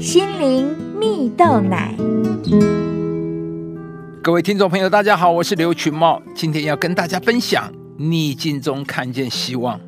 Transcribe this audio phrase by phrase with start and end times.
[0.00, 1.94] 心灵蜜豆奶。
[4.22, 9.78] 各位听众朋友，大家好，我是刘群茂，今天要跟大家分享逆境中看见希望。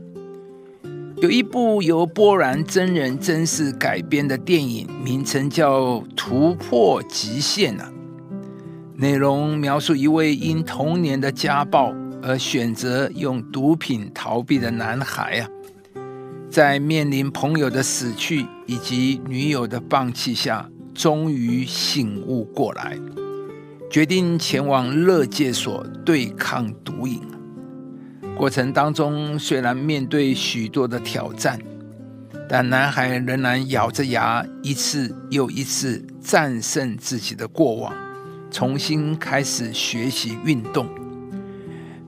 [1.16, 5.80] 有一部由波兰真人真事改编的电影，名称叫
[6.14, 7.90] 《突破极限》啊。
[8.96, 11.90] 内容描述一位因童年的家暴
[12.22, 15.48] 而选择用毒品逃避的男孩啊，
[16.52, 22.98] 在面临朋友的死去以及女友的放弃下，终于醒悟过来，
[23.90, 27.22] 决定前往乐界所对抗毒瘾。
[28.36, 31.58] 过程当中，虽然面对许多的挑战，
[32.46, 37.94] 但男孩仍然咬着牙，一次又一次战胜自己的过往，
[38.50, 40.86] 重新开始学习运动。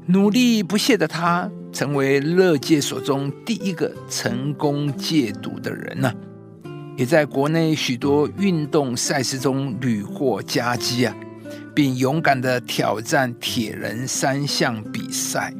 [0.05, 6.11] 努力不懈的他，成为乐界所中第一个成功戒毒的人呢，
[6.97, 11.15] 也在国内许多运动赛事中屡获佳绩啊，
[11.75, 15.53] 并勇敢的挑战铁人三项比赛。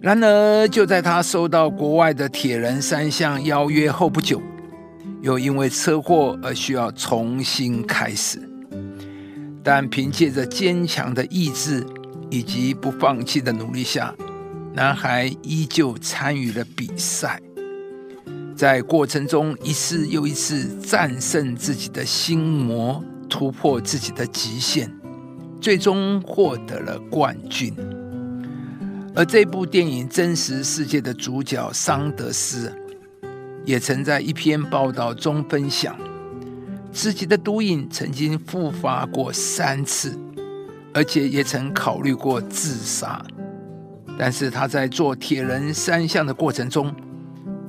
[0.00, 4.42] 然而，就在他收到国外的铁人三项邀约后不久，
[5.20, 8.42] 又因为车祸而需要重新开始。
[9.62, 11.86] 但凭借着坚强的意志
[12.30, 14.12] 以及不放弃的努力下，
[14.74, 17.38] 男孩依旧参与了比赛，
[18.56, 24.90] 在过程中一次又一次战胜自己的心魔，突破自己的极限，
[25.60, 27.74] 最终获得了冠军。
[29.14, 32.72] 而这部电影真实世界的主角桑德斯，
[33.66, 35.94] 也曾在一篇报道中分享，
[36.90, 40.18] 自己的毒瘾曾经复发过三次，
[40.94, 43.22] 而且也曾考虑过自杀。
[44.24, 46.94] 但是他在做铁人三项的过程中，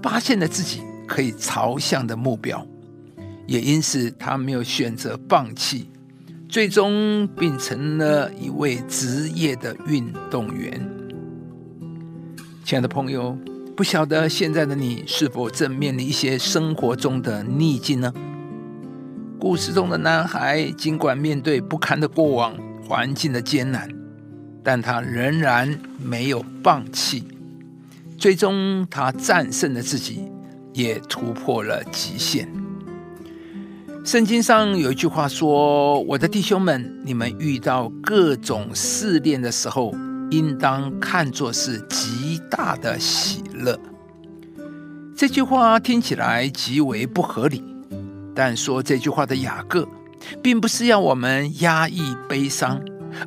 [0.04, 2.64] 发现了自己可以朝向的目标，
[3.48, 5.90] 也因此他没有选择放弃，
[6.48, 10.80] 最终并成了一位职业的运动员。
[12.64, 13.36] 亲爱的朋友，
[13.76, 18.14] 不晓得现在的你是否正面临一些生活中的逆境呢？
[19.40, 22.56] 故事中的男孩尽管面对不堪的过往、
[22.88, 23.90] 环境的艰难，
[24.64, 27.24] 但他仍然没有放弃。
[28.18, 30.24] 最终，他战胜了自己，
[30.74, 32.48] 也突破了极限。
[34.06, 39.94] 圣经上有一句话说：“我的弟兄们，你们遇到各种试炼的时候。”
[40.32, 43.80] 应当看作是极大的喜乐。
[45.16, 47.64] 这句话听起来极为不合理，
[48.34, 49.88] 但说这句话的雅各，
[50.42, 52.82] 并不是要我们压抑悲伤，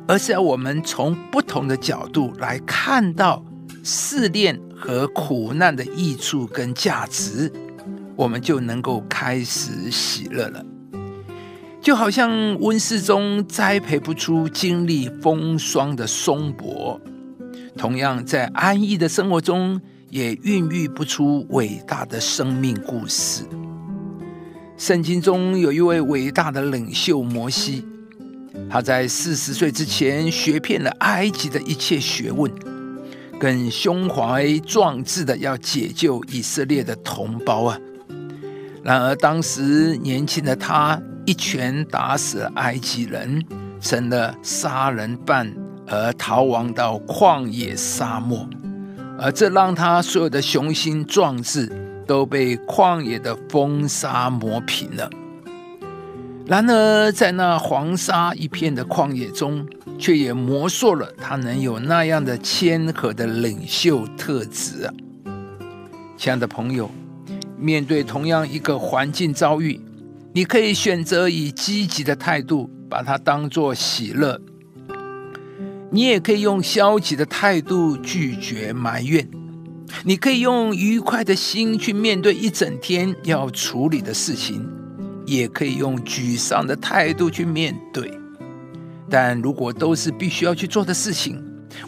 [0.07, 3.43] 而是要我们从不同的角度来看到
[3.83, 7.51] 试炼和苦难的益处跟价值，
[8.15, 10.65] 我们就能够开始喜乐了。
[11.81, 16.99] 就好像温室中栽培不出经历风霜的松柏，
[17.77, 23.43] 同样在安逸的生活中也孕育不出伟大的生命故事。
[24.75, 27.85] 圣经中有一位伟大的领袖摩西，
[28.69, 32.51] 他在四十岁之前学遍了埃及的一切学问，
[33.39, 37.79] 更胸怀壮志的要解救以色列的同胞啊！
[38.83, 41.01] 然而当时年轻的他。
[41.29, 43.43] 一拳打死了埃及人，
[43.81, 45.53] 成了杀人犯，
[45.85, 48.47] 而逃亡到旷野沙漠，
[49.19, 51.69] 而这让他所有的雄心壮志
[52.07, 55.09] 都被旷野的风沙磨平了。
[56.47, 59.67] 然而，在那黄沙一片的旷野中，
[59.99, 64.89] 却也磨塑了他能有那样的谦和的领袖特质！
[66.15, 66.89] 亲爱的朋友，
[67.57, 69.81] 面对同样一个环境遭遇。
[70.31, 74.39] 你可以选择以积极的态度把它当作喜乐，
[75.91, 79.27] 你也可以用消极的态度拒绝埋怨，
[80.05, 84.65] 你可以用愉快的心去面对一整天要处理的事情，
[85.27, 88.11] 也可以用沮丧的态度去面对。
[89.07, 91.39] 但如果都是必须要去做的事情，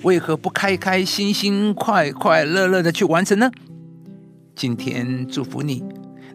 [0.03, 3.49] 为何不开开心心、快快乐乐的去完成呢？
[4.55, 5.83] 今天祝福你。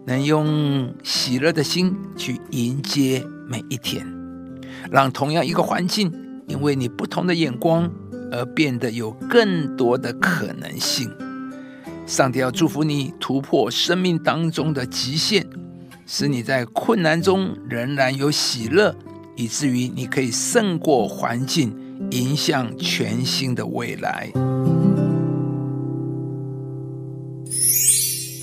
[0.06, 4.06] 能用喜乐的心去迎接每一天，
[4.90, 6.12] 让同样一个环境，
[6.46, 7.90] 因为你不同的眼光
[8.30, 11.10] 而变得有更多的可能性。
[12.06, 15.46] 上帝要祝福你突破生命当中的极限，
[16.06, 18.94] 使你在困难中仍然有喜乐，
[19.36, 21.74] 以至于你可以胜过环境，
[22.10, 24.30] 迎向全新的未来。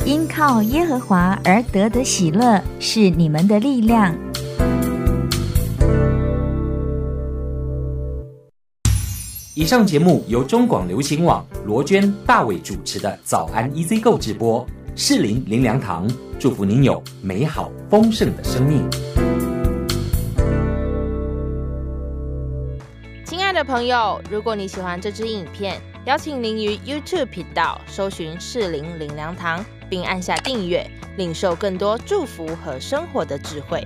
[0.06, 4.16] 因靠耶和华而得的喜乐是你们的力量。
[9.54, 14.66] 以上节目由中广流行网罗娟、大伟主持的《早安 EZ 购》直播，
[15.04, 16.08] 士林林良堂
[16.40, 18.88] 祝福您有美好丰盛的生命。
[23.26, 30.88] 亲爱的朋友，如果你喜欢这支影片，邀请您于 YouTube 频道搜寻“士林林良堂”，并按下订阅，
[31.18, 33.84] 领受更多祝福和生活的智慧。